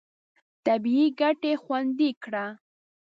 طبیعي 0.65 1.07
ګټې 1.19 1.53
خوندي 1.63 2.09
کړه. 2.23 2.45